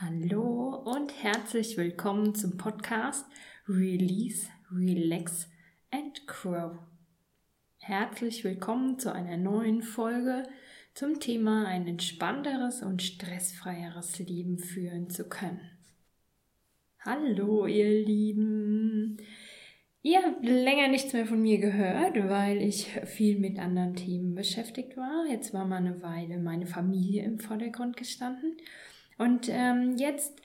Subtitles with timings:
[0.00, 3.26] Hallo und herzlich willkommen zum Podcast
[3.68, 5.48] Release, Relax
[5.92, 6.80] and Grow.
[7.78, 10.42] Herzlich willkommen zu einer neuen Folge
[10.94, 15.60] zum Thema ein entspannteres und stressfreieres Leben führen zu können.
[16.98, 19.18] Hallo ihr Lieben!
[20.02, 24.96] Ihr habt länger nichts mehr von mir gehört, weil ich viel mit anderen Themen beschäftigt
[24.96, 25.24] war.
[25.30, 28.56] Jetzt war mal eine Weile meine Familie im Vordergrund gestanden.
[29.18, 30.40] Und ähm, jetzt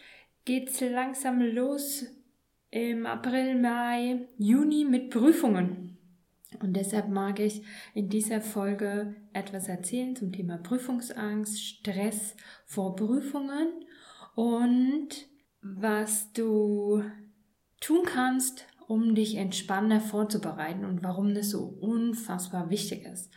[0.45, 2.05] geht's langsam los
[2.71, 5.97] im April, Mai, Juni mit Prüfungen.
[6.61, 13.85] Und deshalb mag ich in dieser Folge etwas erzählen zum Thema Prüfungsangst, Stress vor Prüfungen
[14.35, 15.09] und
[15.61, 17.03] was du
[17.79, 23.31] tun kannst, um dich entspannter vorzubereiten und warum das so unfassbar wichtig ist.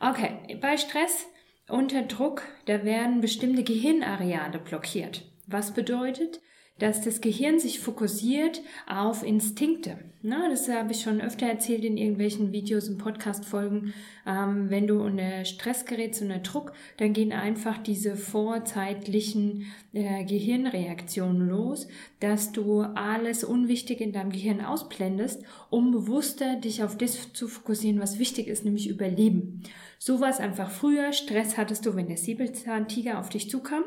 [0.00, 1.26] Okay, bei Stress
[1.72, 5.22] unter Druck, da werden bestimmte Gehirnareale blockiert.
[5.46, 6.40] Was bedeutet,
[6.80, 9.98] dass das Gehirn sich fokussiert auf Instinkte.
[10.22, 13.94] Na, das habe ich schon öfter erzählt in irgendwelchen Videos und Podcast-Folgen.
[14.26, 19.64] Ähm, wenn du unter Stress gerätst, unter Druck, dann gehen einfach diese vorzeitlichen
[19.94, 21.88] äh, Gehirnreaktionen los,
[22.20, 28.00] dass du alles Unwichtige in deinem Gehirn ausblendest, um bewusster dich auf das zu fokussieren,
[28.00, 29.62] was wichtig ist, nämlich Überleben.
[29.98, 31.14] So war es einfach früher.
[31.14, 33.84] Stress hattest du, wenn der Säbelzahntiger auf dich zukam.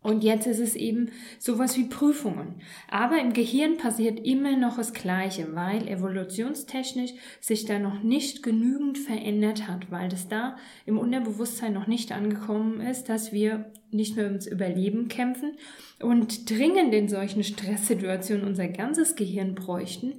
[0.00, 1.10] Und jetzt ist es eben
[1.40, 2.62] sowas wie Prüfungen.
[2.88, 8.96] Aber im Gehirn passiert immer noch das Gleiche, weil evolutionstechnisch sich da noch nicht genügend
[8.96, 14.26] verändert hat, weil das da im Unterbewusstsein noch nicht angekommen ist, dass wir nicht nur
[14.26, 15.56] ums Überleben kämpfen
[16.00, 20.12] und dringend in solchen Stresssituationen unser ganzes Gehirn bräuchten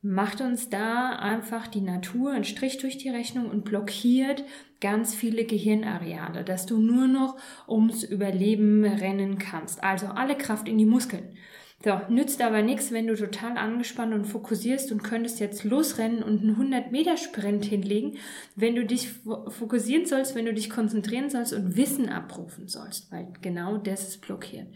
[0.00, 4.44] macht uns da einfach die Natur einen Strich durch die Rechnung und blockiert
[4.80, 9.82] ganz viele Gehirnareale, dass du nur noch ums Überleben rennen kannst.
[9.82, 11.36] Also alle Kraft in die Muskeln.
[11.84, 16.40] So, nützt aber nichts, wenn du total angespannt und fokussierst und könntest jetzt losrennen und
[16.40, 18.18] einen 100 Meter Sprint hinlegen,
[18.56, 19.10] wenn du dich
[19.48, 24.22] fokussieren sollst, wenn du dich konzentrieren sollst und Wissen abrufen sollst, weil genau das ist
[24.22, 24.66] blockiert.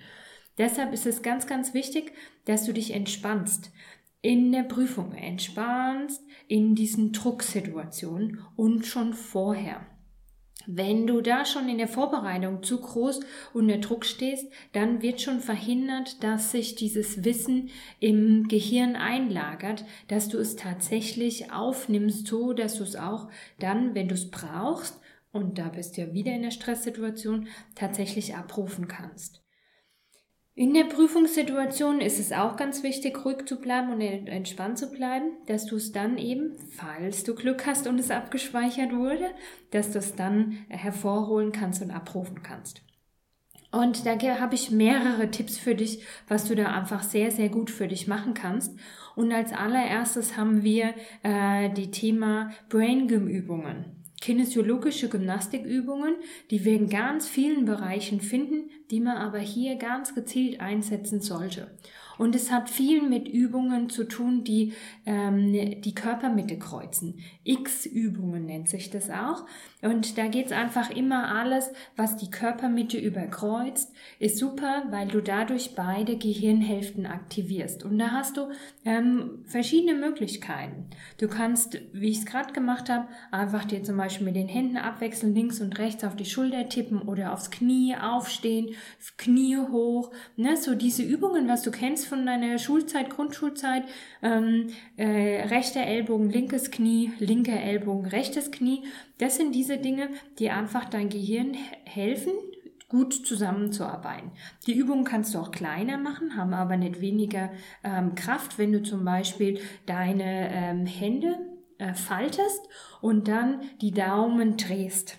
[0.59, 2.13] Deshalb ist es ganz, ganz wichtig,
[2.45, 3.73] dass du dich entspannst
[4.23, 9.85] in der Prüfung entspannst, in diesen Drucksituationen und schon vorher.
[10.67, 13.19] Wenn du da schon in der Vorbereitung zu groß
[13.53, 20.29] unter Druck stehst, dann wird schon verhindert, dass sich dieses Wissen im Gehirn einlagert, dass
[20.29, 23.29] du es tatsächlich aufnimmst, so dass du es auch
[23.59, 25.01] dann, wenn du es brauchst,
[25.33, 29.42] und da bist du ja wieder in der Stresssituation, tatsächlich abrufen kannst.
[30.55, 35.33] In der Prüfungssituation ist es auch ganz wichtig, ruhig zu bleiben und entspannt zu bleiben,
[35.47, 39.31] dass du es dann eben, falls du Glück hast und es abgespeichert wurde,
[39.71, 42.83] dass du es dann hervorholen kannst und abrufen kannst.
[43.71, 47.71] Und da habe ich mehrere Tipps für dich, was du da einfach sehr, sehr gut
[47.71, 48.79] für dich machen kannst.
[49.17, 50.93] Und als allererstes haben wir
[51.23, 56.15] äh, die Thema Brain Gym Übungen kinesiologische Gymnastikübungen,
[56.51, 61.77] die wir in ganz vielen Bereichen finden, die man aber hier ganz gezielt einsetzen sollte.
[62.19, 64.73] Und es hat viel mit Übungen zu tun, die
[65.07, 67.21] ähm, die Körpermitte kreuzen.
[67.45, 69.45] X-Übungen nennt sich das auch.
[69.83, 75.75] Und da geht's einfach immer alles, was die Körpermitte überkreuzt, ist super, weil du dadurch
[75.75, 77.85] beide Gehirnhälften aktivierst.
[77.85, 78.49] Und da hast du
[78.85, 80.87] ähm, verschiedene Möglichkeiten.
[81.19, 84.77] Du kannst, wie ich es gerade gemacht habe, einfach dir zum Beispiel mit den Händen
[84.77, 88.75] abwechseln, links und rechts auf die Schulter tippen oder aufs Knie aufstehen,
[89.17, 90.13] Knie hoch.
[90.37, 90.57] Ne?
[90.57, 93.85] So diese Übungen, was du kennst von deiner Schulzeit, Grundschulzeit,
[94.23, 98.85] ähm, äh, rechter Ellbogen, linkes Knie, linker Ellbogen, rechtes Knie.
[99.19, 100.09] Das sind diese Dinge,
[100.39, 101.55] die einfach dein Gehirn
[101.85, 102.33] helfen,
[102.89, 104.33] gut zusammenzuarbeiten.
[104.67, 107.51] Die Übungen kannst du auch kleiner machen, haben aber nicht weniger
[107.83, 111.39] ähm, Kraft, wenn du zum Beispiel deine ähm, Hände
[111.79, 112.61] äh, faltest
[113.01, 115.19] und dann die Daumen drehst.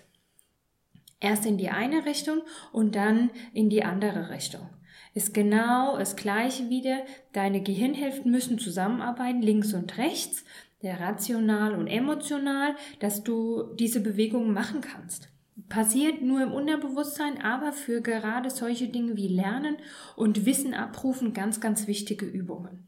[1.18, 4.68] Erst in die eine Richtung und dann in die andere Richtung
[5.14, 6.98] ist genau das gleiche wieder.
[7.32, 10.44] Deine Gehirnhälften müssen zusammenarbeiten, links und rechts,
[10.82, 15.28] der rational und emotional, dass du diese Bewegungen machen kannst.
[15.68, 19.76] Passiert nur im Unterbewusstsein, aber für gerade solche Dinge wie Lernen
[20.16, 22.84] und Wissen abrufen ganz, ganz wichtige Übungen.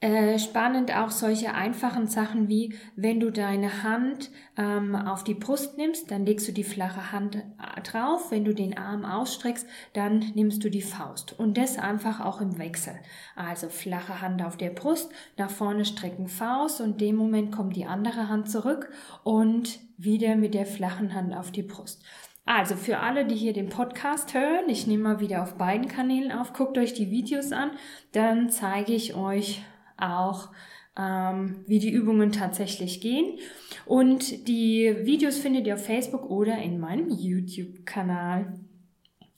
[0.00, 5.78] Äh, spannend auch solche einfachen Sachen wie, wenn du deine Hand ähm, auf die Brust
[5.78, 8.30] nimmst, dann legst du die flache Hand äh, drauf.
[8.30, 11.38] Wenn du den Arm ausstreckst, dann nimmst du die Faust.
[11.38, 12.92] Und das einfach auch im Wechsel.
[13.36, 17.86] Also flache Hand auf der Brust, nach vorne strecken Faust und dem Moment kommt die
[17.86, 18.90] andere Hand zurück
[19.24, 22.04] und wieder mit der flachen Hand auf die Brust.
[22.44, 26.32] Also für alle, die hier den Podcast hören, ich nehme mal wieder auf beiden Kanälen
[26.32, 27.70] auf, guckt euch die Videos an,
[28.12, 29.62] dann zeige ich euch
[29.98, 30.50] auch,
[30.98, 33.38] ähm, wie die Übungen tatsächlich gehen.
[33.84, 38.54] Und die Videos findet ihr auf Facebook oder in meinem YouTube-Kanal.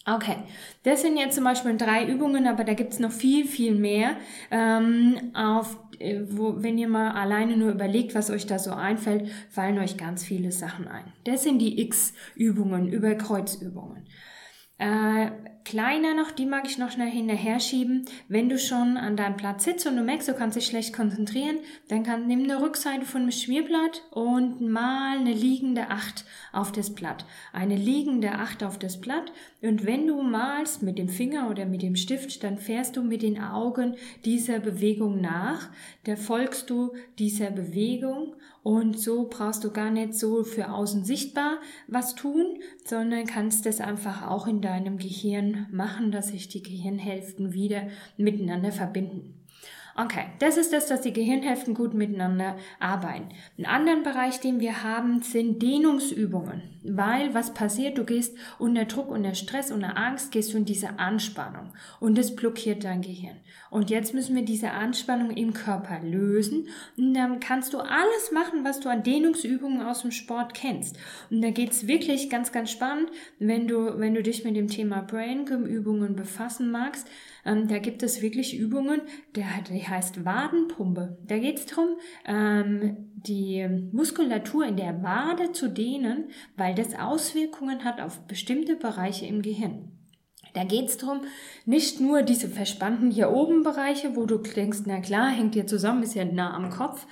[0.07, 0.37] Okay,
[0.85, 4.17] das sind jetzt zum Beispiel drei Übungen, aber da gibt's noch viel, viel mehr.
[4.51, 9.29] Ähm, auf, äh, wo, wenn ihr mal alleine nur überlegt, was euch da so einfällt,
[9.51, 11.13] fallen euch ganz viele Sachen ein.
[11.25, 14.07] Das sind die X-Übungen, über Kreuzübungen.
[14.79, 15.31] Äh,
[15.69, 18.06] kleiner noch, die mag ich noch schnell hinterher schieben.
[18.26, 21.59] Wenn du schon an deinem Platz sitzt und du merkst, du kannst dich schlecht konzentrieren,
[21.88, 26.94] dann kann, nimm eine Rückseite von einem Schmierblatt und mal eine liegende Acht auf das
[26.94, 27.26] Blatt.
[27.53, 29.31] Eine liegende Acht auf das Blatt.
[29.61, 33.21] Und wenn du malst mit dem Finger oder mit dem Stift, dann fährst du mit
[33.21, 35.69] den Augen dieser Bewegung nach.
[36.05, 41.59] Da folgst du dieser Bewegung und so brauchst du gar nicht so für außen sichtbar
[41.87, 47.53] was tun, sondern kannst es einfach auch in deinem Gehirn machen, dass sich die Gehirnhälften
[47.53, 49.35] wieder miteinander verbinden.
[50.01, 53.31] Okay, das ist das, dass die Gehirnhälften gut miteinander arbeiten.
[53.59, 56.63] Ein anderen Bereich, den wir haben, sind Dehnungsübungen.
[56.90, 57.99] Weil was passiert?
[57.99, 61.73] Du gehst unter Druck, unter Stress, unter Angst, gehst du in diese Anspannung.
[62.00, 63.37] Und das blockiert dein Gehirn.
[63.70, 66.69] Und jetzt müssen wir diese Anspannung im Körper lösen.
[66.96, 70.96] Und dann kannst du alles machen, was du an Dehnungsübungen aus dem Sport kennst.
[71.31, 75.02] Und da geht's wirklich ganz, ganz spannend, wenn du, wenn du dich mit dem Thema
[75.02, 77.08] Brain Gym Übungen befassen magst
[77.49, 79.00] ähm, da gibt es wirklich Übungen,
[79.35, 81.19] der, die heißt Wadenpumpe.
[81.26, 81.96] Da geht es darum,
[82.26, 89.27] ähm, die Muskulatur in der Wade zu dehnen, weil das Auswirkungen hat auf bestimmte Bereiche
[89.27, 89.93] im Gehirn.
[90.55, 91.21] Da geht es darum,
[91.67, 96.03] nicht nur diese verspannten hier oben Bereiche, wo du denkst, na klar, hängt hier zusammen,
[96.03, 97.07] ist ja nah am Kopf,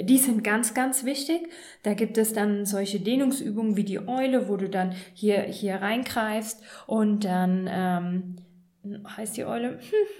[0.00, 1.48] die sind ganz, ganz wichtig.
[1.82, 6.62] Da gibt es dann solche Dehnungsübungen wie die Eule, wo du dann hier, hier reingreifst
[6.86, 8.36] und dann ähm,
[9.16, 9.78] heißt die Eule, hm,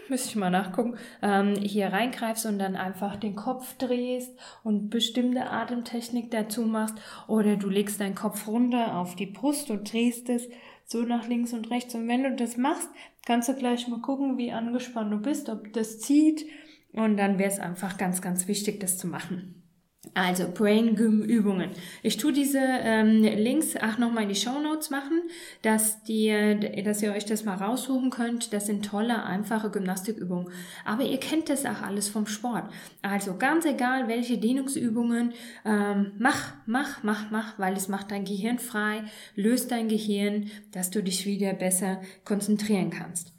[0.08, 4.32] müsste ich mal nachgucken, ähm, hier reingreifst und dann einfach den Kopf drehst
[4.62, 6.94] und bestimmte Atemtechnik dazu machst.
[7.26, 10.48] Oder du legst deinen Kopf runter auf die Brust und drehst es
[10.86, 11.94] so nach links und rechts.
[11.94, 12.88] Und wenn du das machst,
[13.26, 16.46] kannst du gleich mal gucken, wie angespannt du bist, ob das zieht.
[16.92, 19.63] Und dann wäre es einfach ganz, ganz wichtig, das zu machen.
[20.12, 21.70] Also Brain Gym Übungen.
[22.02, 25.22] Ich tue diese ähm, Links auch nochmal in die Show Notes machen,
[25.62, 28.52] dass, die, dass ihr euch das mal raussuchen könnt.
[28.52, 30.48] Das sind tolle, einfache Gymnastikübungen.
[30.84, 32.70] Aber ihr kennt das auch alles vom Sport.
[33.02, 35.32] Also ganz egal, welche Dehnungsübungen,
[35.64, 39.04] ähm, mach, mach, mach, mach, weil es macht dein Gehirn frei,
[39.34, 43.33] löst dein Gehirn, dass du dich wieder besser konzentrieren kannst.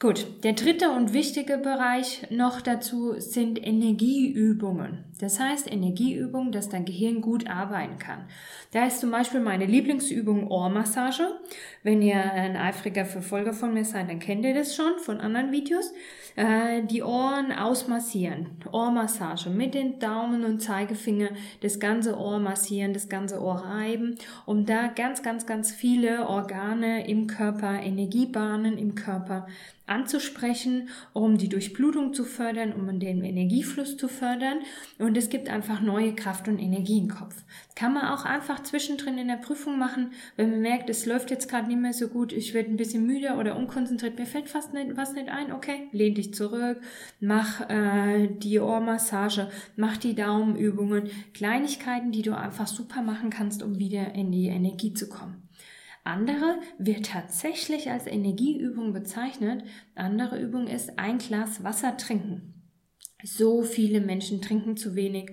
[0.00, 5.02] Gut, der dritte und wichtige Bereich noch dazu sind Energieübungen.
[5.18, 8.28] Das heißt Energieübungen, dass dein Gehirn gut arbeiten kann.
[8.70, 11.40] Da ist zum Beispiel meine Lieblingsübung Ohrmassage.
[11.82, 15.50] Wenn ihr ein eifriger Verfolger von mir seid, dann kennt ihr das schon von anderen
[15.50, 15.92] Videos.
[16.36, 21.30] Äh, die Ohren ausmassieren, Ohrmassage mit den Daumen und Zeigefinger,
[21.62, 24.14] das ganze Ohr massieren, das ganze Ohr reiben,
[24.46, 29.48] um da ganz, ganz, ganz viele Organe im Körper, Energiebahnen im Körper
[29.88, 34.58] anzusprechen, um die Durchblutung zu fördern, um den Energiefluss zu fördern.
[34.98, 37.34] Und es gibt einfach neue Kraft und Energie im Kopf.
[37.66, 41.30] Das kann man auch einfach zwischendrin in der Prüfung machen, wenn man merkt, es läuft
[41.30, 44.48] jetzt gerade nicht mehr so gut, ich werde ein bisschen müde oder unkonzentriert, mir fällt
[44.48, 46.80] fast nicht, was nicht ein, okay, lehn dich zurück,
[47.20, 53.78] mach äh, die Ohrmassage, mach die Daumenübungen, Kleinigkeiten, die du einfach super machen kannst, um
[53.78, 55.47] wieder in die Energie zu kommen.
[56.08, 59.62] Andere wird tatsächlich als Energieübung bezeichnet.
[59.94, 62.62] Andere Übung ist ein Glas Wasser trinken.
[63.22, 65.32] So viele Menschen trinken zu wenig.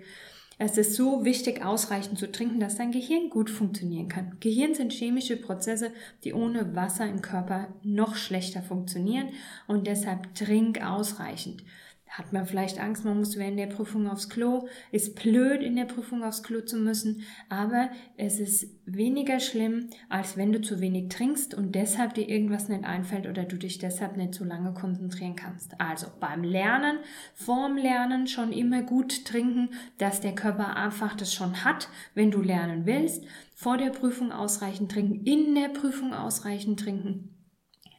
[0.58, 4.36] Es ist so wichtig, ausreichend zu trinken, dass dein Gehirn gut funktionieren kann.
[4.42, 5.94] Gehirn sind chemische Prozesse,
[6.26, 9.30] die ohne Wasser im Körper noch schlechter funktionieren
[9.68, 11.64] und deshalb trink ausreichend
[12.10, 15.86] hat man vielleicht Angst, man muss während der Prüfung aufs Klo, ist blöd in der
[15.86, 21.10] Prüfung aufs Klo zu müssen, aber es ist weniger schlimm, als wenn du zu wenig
[21.10, 25.36] trinkst und deshalb dir irgendwas nicht einfällt oder du dich deshalb nicht so lange konzentrieren
[25.36, 25.80] kannst.
[25.82, 27.00] Also beim Lernen,
[27.34, 32.42] vorm Lernen schon immer gut trinken, dass der Körper einfach das schon hat, wenn du
[32.42, 33.26] lernen willst.
[33.56, 37.36] Vor der Prüfung ausreichend trinken, in der Prüfung ausreichend trinken,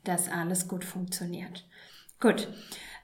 [0.04, 1.66] dass alles gut funktioniert.
[2.20, 2.48] Gut.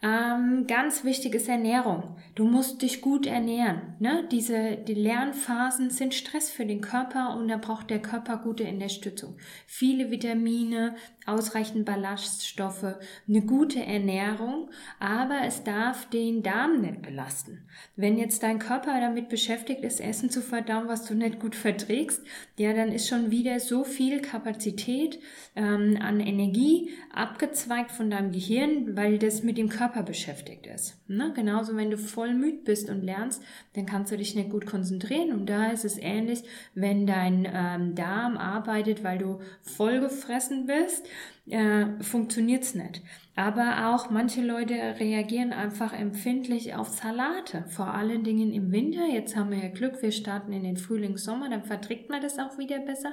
[0.05, 2.17] Ähm, ganz wichtig ist Ernährung.
[2.35, 3.95] Du musst dich gut ernähren.
[4.01, 4.27] Ne?
[4.33, 9.37] Diese die Lernphasen sind Stress für den Körper und da braucht der Körper gute Unterstützung.
[9.69, 12.97] Viele Vitamine, ausreichend Ballaststoffe,
[13.29, 17.69] eine gute Ernährung, aber es darf den Darm nicht belasten.
[17.95, 22.23] Wenn jetzt dein Körper damit beschäftigt ist, Essen zu verdauen, was du nicht gut verträgst,
[22.59, 25.21] ja, dann ist schon wieder so viel Kapazität
[25.55, 30.97] ähm, an Energie abgezweigt von deinem Gehirn, weil das mit dem Körper beschäftigt ist.
[31.09, 31.33] Ne?
[31.37, 33.43] Genauso, wenn du voll müde bist und lernst,
[33.75, 36.45] dann kannst du dich nicht gut konzentrieren und da ist es ähnlich,
[36.75, 41.07] wenn dein ähm, Darm arbeitet, weil du voll gefressen bist
[41.49, 43.03] äh, funktioniert es nicht.
[43.35, 49.07] Aber auch manche Leute reagieren einfach empfindlich auf Salate, vor allen Dingen im Winter.
[49.07, 52.39] Jetzt haben wir ja Glück, wir starten in den Frühling, Sommer, dann verträgt man das
[52.39, 53.13] auch wieder besser.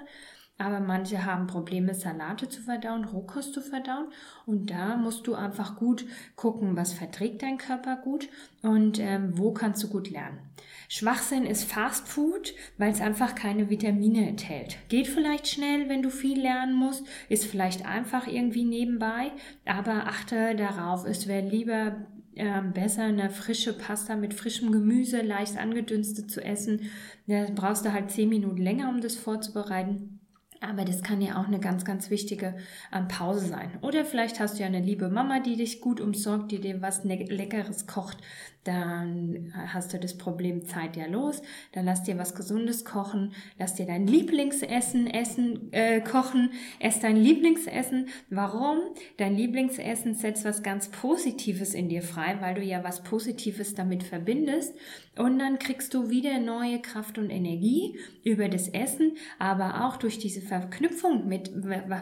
[0.59, 4.07] Aber manche haben Probleme, Salate zu verdauen, Rohkost zu verdauen.
[4.45, 8.27] Und da musst du einfach gut gucken, was verträgt dein Körper gut
[8.61, 10.37] und ähm, wo kannst du gut lernen.
[10.89, 14.77] Schwachsinn ist Fast Food, weil es einfach keine Vitamine enthält.
[14.89, 19.31] Geht vielleicht schnell, wenn du viel lernen musst, ist vielleicht einfach irgendwie nebenbei,
[19.65, 21.95] aber achte darauf, es wäre lieber
[22.35, 26.89] ähm, besser eine frische Pasta mit frischem Gemüse, leicht angedünstet zu essen.
[27.27, 30.18] Da brauchst du halt zehn Minuten länger, um das vorzubereiten.
[30.61, 32.55] Aber das kann ja auch eine ganz, ganz wichtige
[32.93, 33.71] ähm, Pause sein.
[33.81, 37.03] Oder vielleicht hast du ja eine liebe Mama, die dich gut umsorgt, die dir was
[37.05, 38.17] Leckeres kocht.
[38.65, 41.41] Dann hast du das Problem Zeit ja los.
[41.71, 43.31] Dann lass dir was Gesundes kochen.
[43.57, 46.51] Lass dir dein Lieblingsessen essen, äh, kochen.
[46.79, 48.09] Ess dein Lieblingsessen.
[48.29, 48.79] Warum?
[49.15, 54.03] Dein Lieblingsessen setzt was ganz Positives in dir frei, weil du ja was Positives damit
[54.03, 54.75] verbindest.
[55.17, 60.19] Und dann kriegst du wieder neue Kraft und Energie über das Essen, aber auch durch
[60.19, 61.51] diese Verknüpfung mit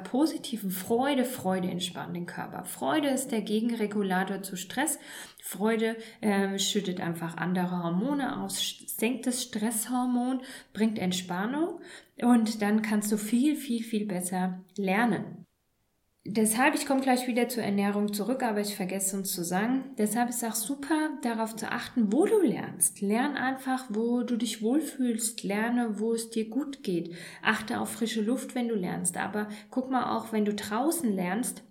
[0.05, 1.25] positiven Freude.
[1.25, 2.63] Freude entspannt den Körper.
[2.63, 4.99] Freude ist der Gegenregulator zu Stress.
[5.43, 10.41] Freude äh, schüttet einfach andere Hormone aus, senkt das Stresshormon,
[10.73, 11.81] bringt Entspannung
[12.21, 15.46] und dann kannst du viel, viel, viel besser lernen.
[16.29, 20.27] Deshalb, ich komme gleich wieder zur Ernährung zurück, aber ich vergesse uns zu sagen, deshalb
[20.27, 22.99] ist es auch super, darauf zu achten, wo du lernst.
[22.99, 25.43] Lern einfach, wo du dich wohlfühlst.
[25.43, 27.15] Lerne, wo es dir gut geht.
[27.41, 29.15] Achte auf frische Luft, wenn du lernst.
[29.15, 31.63] Aber guck mal auch, wenn du draußen lernst,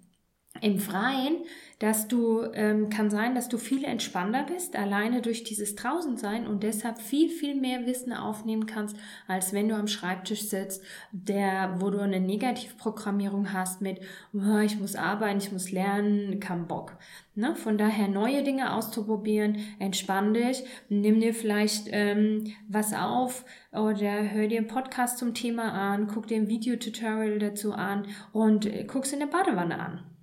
[0.61, 1.39] im Freien,
[1.79, 6.63] dass du, ähm, kann sein, dass du viel entspannter bist, alleine durch dieses Draußensein und
[6.63, 8.97] deshalb viel, viel mehr Wissen aufnehmen kannst,
[9.29, 10.83] als wenn du am Schreibtisch sitzt,
[11.13, 14.01] der, wo du eine Negativprogrammierung hast mit,
[14.33, 16.97] oh, ich muss arbeiten, ich muss lernen, kein Bock.
[17.35, 17.55] Ne?
[17.55, 24.49] Von daher neue Dinge auszuprobieren, entspann dich, nimm dir vielleicht ähm, was auf oder hör
[24.49, 29.13] dir einen Podcast zum Thema an, guck dir ein Videotutorial dazu an und äh, guck's
[29.13, 30.16] in der Badewanne an.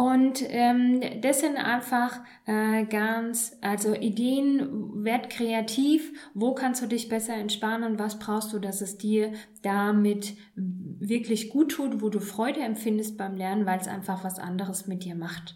[0.00, 7.10] Und ähm, das sind einfach äh, ganz, also Ideen, werd kreativ, wo kannst du dich
[7.10, 12.60] besser entspannen, was brauchst du, dass es dir damit wirklich gut tut, wo du Freude
[12.60, 15.54] empfindest beim Lernen, weil es einfach was anderes mit dir macht.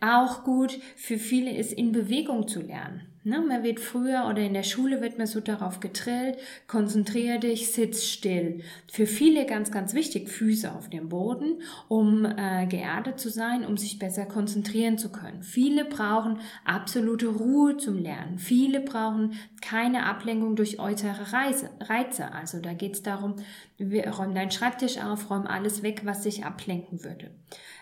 [0.00, 3.11] Auch gut für viele ist in Bewegung zu lernen.
[3.24, 7.70] Ne, man wird früher oder in der Schule wird man so darauf getrillt, konzentriere dich,
[7.70, 8.62] sitz still.
[8.90, 13.76] Für viele ganz, ganz wichtig, Füße auf dem Boden, um äh, geerdet zu sein, um
[13.76, 15.44] sich besser konzentrieren zu können.
[15.44, 18.38] Viele brauchen absolute Ruhe zum Lernen.
[18.38, 22.32] Viele brauchen keine Ablenkung durch äußere Reise, Reize.
[22.32, 23.36] Also da geht es darum,
[23.80, 27.30] räum deinen Schreibtisch auf, räum alles weg, was dich ablenken würde.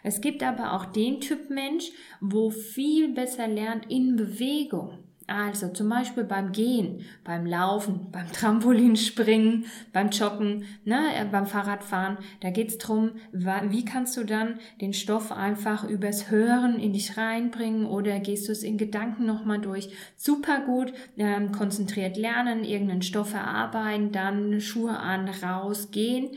[0.02, 5.09] Es gibt aber auch den Typ Mensch, wo viel besser lernt in Bewegung.
[5.30, 12.18] Also zum Beispiel beim Gehen, beim Laufen, beim Trampolinspringen, beim Joggen, ne, äh, beim Fahrradfahren.
[12.40, 17.86] Da geht's drum, wie kannst du dann den Stoff einfach übers Hören in dich reinbringen
[17.86, 19.90] oder gehst du es in Gedanken nochmal durch.
[20.16, 26.30] Super gut, ähm, konzentriert lernen, irgendeinen Stoff erarbeiten, dann Schuhe an, raus, gehen.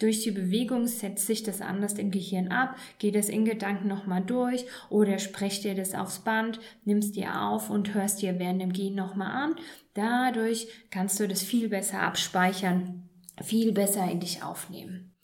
[0.00, 4.22] Durch die Bewegung setzt sich das anders im Gehirn ab, geht es in Gedanken nochmal
[4.22, 8.72] durch oder sprecht dir das aufs Band, nimmst dir auf und hörst dir während dem
[8.72, 9.56] Gehen nochmal an.
[9.92, 13.10] Dadurch kannst du das viel besser abspeichern,
[13.42, 15.14] viel besser in dich aufnehmen.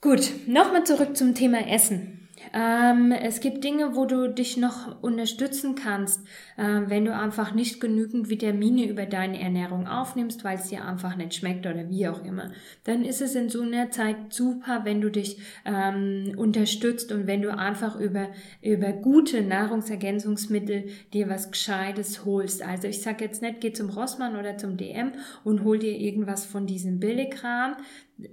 [0.00, 2.23] Gut, nochmal zurück zum Thema Essen.
[2.52, 6.20] Ähm, es gibt Dinge, wo du dich noch unterstützen kannst,
[6.56, 11.16] äh, wenn du einfach nicht genügend Vitamine über deine Ernährung aufnimmst, weil es dir einfach
[11.16, 12.50] nicht schmeckt oder wie auch immer.
[12.84, 17.42] Dann ist es in so einer Zeit super, wenn du dich ähm, unterstützt und wenn
[17.42, 18.28] du einfach über,
[18.62, 22.62] über gute Nahrungsergänzungsmittel dir was Gescheites holst.
[22.62, 25.12] Also ich sage jetzt nicht, geh zum Rossmann oder zum DM
[25.44, 27.76] und hol dir irgendwas von diesem Billigkram.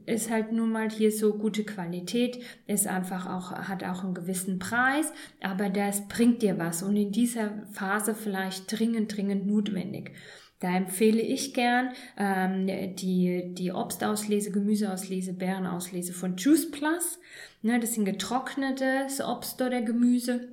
[0.05, 4.59] Ist halt nun mal hier so gute Qualität, ist einfach auch, hat auch einen gewissen
[4.59, 5.11] Preis,
[5.41, 10.11] aber das bringt dir was und in dieser Phase vielleicht dringend, dringend notwendig.
[10.59, 17.19] Da empfehle ich gern ähm, die, die Obstauslese, Gemüseauslese, Beerenauslese von Juice Plus.
[17.63, 20.49] Ne, das sind getrocknetes Obst oder Gemüse.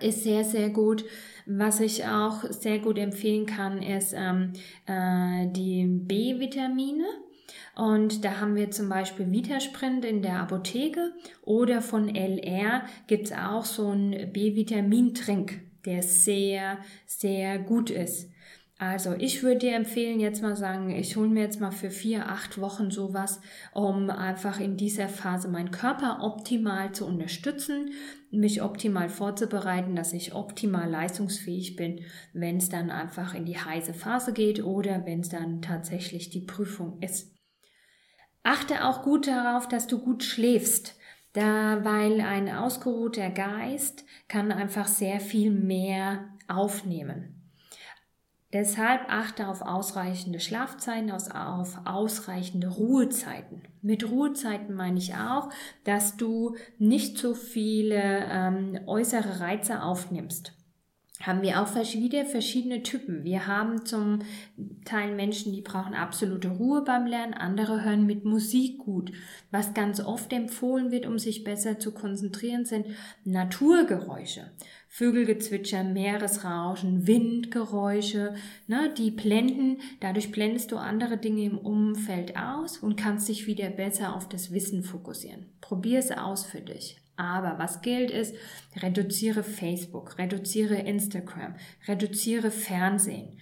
[0.00, 1.04] Ist sehr, sehr gut.
[1.44, 4.52] Was ich auch sehr gut empfehlen kann, ist ähm,
[4.86, 7.04] äh, die B-Vitamine.
[7.74, 13.32] Und da haben wir zum Beispiel Vitasprint in der Apotheke oder von LR gibt es
[13.32, 18.32] auch so einen B-Vitamin-Trink, der sehr, sehr gut ist.
[18.82, 22.28] Also ich würde dir empfehlen, jetzt mal sagen, ich hole mir jetzt mal für vier,
[22.28, 23.40] acht Wochen sowas,
[23.72, 27.92] um einfach in dieser Phase meinen Körper optimal zu unterstützen,
[28.32, 32.00] mich optimal vorzubereiten, dass ich optimal leistungsfähig bin,
[32.32, 36.40] wenn es dann einfach in die heiße Phase geht oder wenn es dann tatsächlich die
[36.40, 37.31] Prüfung ist.
[38.42, 40.98] Achte auch gut darauf, dass du gut schläfst.
[41.32, 47.42] Da, weil ein ausgeruhter Geist kann einfach sehr viel mehr aufnehmen.
[48.52, 51.30] Deshalb achte auf ausreichende Schlafzeiten, auf
[51.86, 53.62] ausreichende Ruhezeiten.
[53.80, 55.48] Mit Ruhezeiten meine ich auch,
[55.84, 60.52] dass du nicht so viele ähm, äußere Reize aufnimmst
[61.26, 63.24] haben wir auch wieder verschiedene Typen.
[63.24, 64.20] Wir haben zum
[64.84, 69.12] Teil Menschen, die brauchen absolute Ruhe beim Lernen, andere hören mit Musik gut.
[69.50, 72.86] Was ganz oft empfohlen wird, um sich besser zu konzentrieren, sind
[73.24, 74.50] Naturgeräusche.
[74.88, 78.34] Vögelgezwitscher, Meeresrauschen, Windgeräusche,
[78.66, 83.70] ne, die blenden, dadurch blendest du andere Dinge im Umfeld aus und kannst dich wieder
[83.70, 85.46] besser auf das Wissen fokussieren.
[85.62, 87.01] Probier es aus für dich.
[87.16, 88.34] Aber was gilt ist,
[88.80, 91.54] reduziere Facebook, reduziere Instagram,
[91.86, 93.38] reduziere Fernsehen.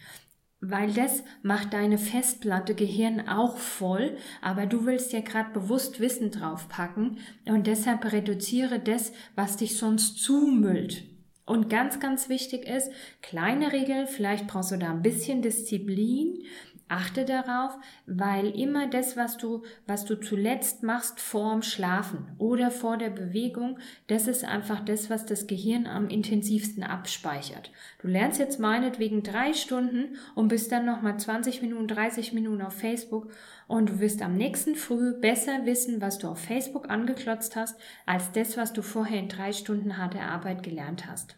[0.61, 6.31] Weil das macht deine Festplatte Gehirn auch voll, aber du willst ja gerade bewusst Wissen
[6.31, 11.05] draufpacken und deshalb reduziere das, was dich sonst zumüllt.
[11.47, 16.45] Und ganz, ganz wichtig ist, kleine Regeln, vielleicht brauchst du da ein bisschen Disziplin,
[16.91, 22.97] Achte darauf, weil immer das, was du, was du zuletzt machst vorm Schlafen oder vor
[22.97, 23.79] der Bewegung,
[24.09, 27.71] das ist einfach das, was das Gehirn am intensivsten abspeichert.
[28.03, 32.75] Du lernst jetzt meinetwegen drei Stunden und bist dann nochmal 20 Minuten, 30 Minuten auf
[32.75, 33.31] Facebook
[33.69, 38.33] und du wirst am nächsten Früh besser wissen, was du auf Facebook angeklotzt hast, als
[38.33, 41.37] das, was du vorher in drei Stunden harte Arbeit gelernt hast.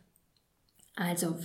[0.97, 1.37] Also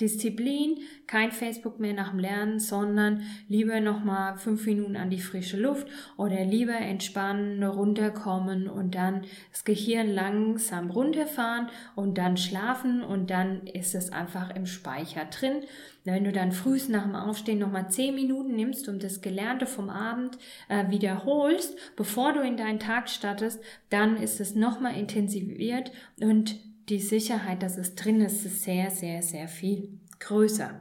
[0.00, 5.56] Disziplin, kein Facebook mehr nach dem Lernen, sondern lieber nochmal fünf Minuten an die frische
[5.56, 5.86] Luft
[6.16, 13.66] oder lieber entspannen, runterkommen und dann das Gehirn langsam runterfahren und dann schlafen und dann
[13.66, 15.62] ist es einfach im Speicher drin.
[16.04, 19.90] Wenn du dann frühst nach dem Aufstehen nochmal zehn Minuten nimmst und das Gelernte vom
[19.90, 26.58] Abend äh, wiederholst, bevor du in deinen Tag startest, dann ist es nochmal intensiviert und
[26.90, 30.80] die Sicherheit, dass es drin ist, ist sehr, sehr, sehr viel größer.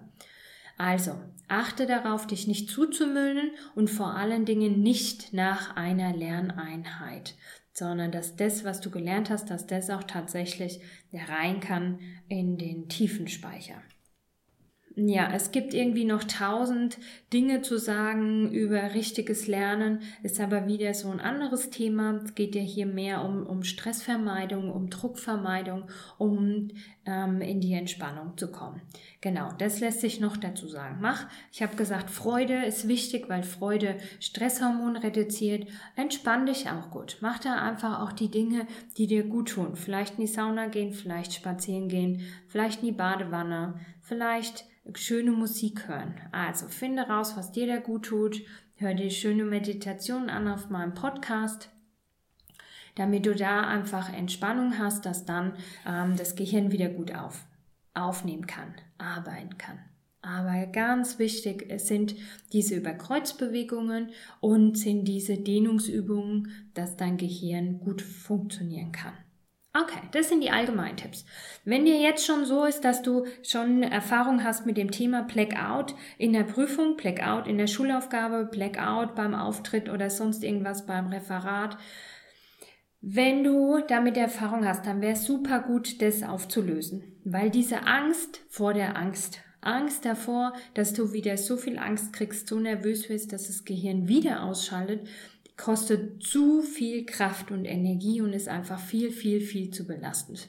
[0.78, 1.14] Also,
[1.48, 7.36] achte darauf, dich nicht zuzumüllen und vor allen Dingen nicht nach einer Lerneinheit,
[7.74, 10.82] sondern dass das, was du gelernt hast, dass das auch tatsächlich
[11.14, 13.82] rein kann in den tiefen Speicher
[15.08, 16.98] ja, es gibt irgendwie noch tausend
[17.32, 22.22] Dinge zu sagen über richtiges Lernen, ist aber wieder so ein anderes Thema.
[22.24, 25.84] Es geht ja hier mehr um, um Stressvermeidung, um Druckvermeidung,
[26.18, 26.70] um
[27.06, 28.82] ähm, in die Entspannung zu kommen.
[29.22, 31.00] Genau, das lässt sich noch dazu sagen.
[31.02, 35.68] Mach, ich habe gesagt, Freude ist wichtig, weil Freude Stresshormon reduziert.
[35.98, 37.18] Entspann dich auch gut.
[37.20, 38.66] Mach da einfach auch die Dinge,
[38.98, 39.76] die dir gut tun.
[39.76, 45.90] Vielleicht in die Sauna gehen, vielleicht spazieren gehen, vielleicht in die Badewanne, vielleicht schöne Musik
[45.90, 46.16] hören.
[46.32, 48.42] Also finde raus, was dir da gut tut.
[48.76, 51.70] Hör dir schöne Meditationen an auf meinem Podcast,
[52.96, 55.54] damit du da einfach Entspannung hast, dass dann
[55.86, 57.46] ähm, das Gehirn wieder gut auf,
[58.00, 59.80] aufnehmen kann, arbeiten kann.
[60.22, 62.16] Aber ganz wichtig sind
[62.52, 64.10] diese Überkreuzbewegungen
[64.42, 69.14] und sind diese Dehnungsübungen, dass dein Gehirn gut funktionieren kann.
[69.72, 71.26] Okay, das sind die allgemeinen Tipps.
[71.64, 75.94] Wenn dir jetzt schon so ist, dass du schon Erfahrung hast mit dem Thema Blackout
[76.18, 81.78] in der Prüfung, Blackout in der Schulaufgabe, Blackout beim Auftritt oder sonst irgendwas beim Referat,
[83.02, 88.42] wenn du damit Erfahrung hast, dann wäre es super gut, das aufzulösen, weil diese Angst
[88.50, 93.34] vor der Angst Angst davor, dass du wieder so viel Angst kriegst, so nervös wirst,
[93.34, 95.08] dass das Gehirn wieder ausschaltet,
[95.58, 100.48] kostet zu viel Kraft und Energie und ist einfach viel, viel, viel zu belastend.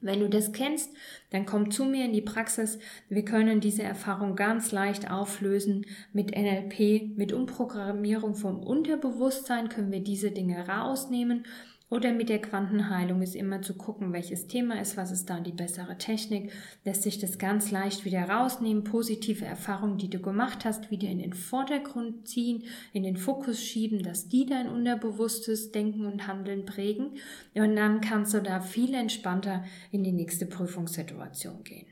[0.00, 0.90] Wenn du das kennst,
[1.30, 2.80] dann komm zu mir in die Praxis.
[3.08, 5.86] Wir können diese Erfahrung ganz leicht auflösen.
[6.12, 11.44] Mit NLP, mit Umprogrammierung vom Unterbewusstsein können wir diese Dinge rausnehmen
[11.92, 15.52] oder mit der Quantenheilung ist immer zu gucken, welches Thema ist, was ist da die
[15.52, 16.50] bessere Technik.
[16.86, 21.18] Lässt sich das ganz leicht wieder rausnehmen, positive Erfahrungen, die du gemacht hast, wieder in
[21.18, 27.18] den Vordergrund ziehen, in den Fokus schieben, dass die dein unterbewusstes Denken und Handeln prägen.
[27.52, 31.91] Und dann kannst du da viel entspannter in die nächste Prüfungssituation gehen.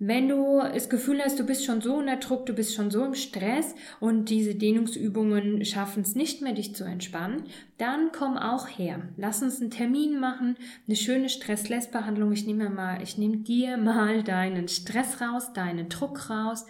[0.00, 3.04] Wenn du das Gefühl hast, du bist schon so unter Druck, du bist schon so
[3.04, 7.44] im Stress und diese Dehnungsübungen schaffen es nicht mehr, dich zu entspannen,
[7.78, 9.02] dann komm auch her.
[9.16, 10.56] Lass uns einen Termin machen,
[10.88, 12.32] eine schöne Stress-Less-Behandlung.
[12.32, 16.66] Ich nehme mal, ich nehme dir mal deinen Stress raus, deinen Druck raus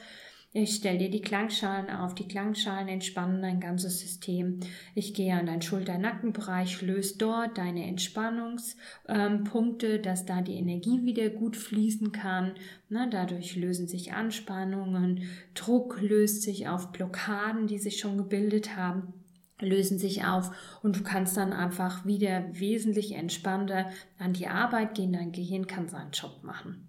[0.57, 2.15] ich stelle dir die Klangschalen auf.
[2.15, 4.61] Die Klangschalen entspannen dein ganzes System.
[4.95, 11.29] Ich gehe an deinen Schulter-Nackenbereich, löse dort deine Entspannungspunkte, ähm, dass da die Energie wieder
[11.29, 12.53] gut fließen kann.
[12.89, 19.13] Na, dadurch lösen sich Anspannungen, Druck löst sich auf Blockaden, die sich schon gebildet haben
[19.61, 20.51] lösen sich auf
[20.83, 23.89] und du kannst dann einfach wieder wesentlich entspannter
[24.19, 25.13] an die Arbeit gehen.
[25.13, 26.89] Dein Gehirn kann seinen Job machen.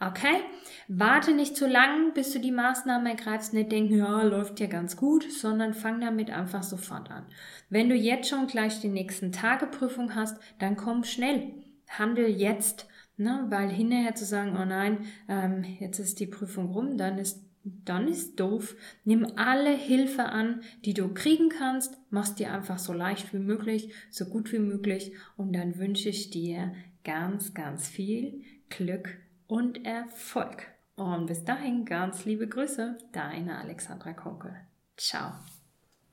[0.00, 0.42] Okay?
[0.86, 4.96] Warte nicht zu lang, bis du die Maßnahmen ergreifst, nicht denken, ja, läuft ja ganz
[4.96, 7.26] gut, sondern fang damit einfach sofort an.
[7.68, 11.52] Wenn du jetzt schon gleich die nächsten Tageprüfung hast, dann komm schnell.
[11.88, 13.46] Handel jetzt, ne?
[13.48, 17.44] weil hinterher zu sagen, oh nein, ähm, jetzt ist die Prüfung rum, dann ist
[17.84, 18.76] dann ist doof.
[19.04, 23.92] Nimm alle Hilfe an, die du kriegen kannst, mach's dir einfach so leicht wie möglich,
[24.10, 26.72] so gut wie möglich und dann wünsche ich dir
[27.04, 30.66] ganz, ganz viel Glück und Erfolg.
[30.94, 34.54] Und bis dahin ganz liebe Grüße, deine Alexandra Konkel.
[34.96, 35.32] Ciao.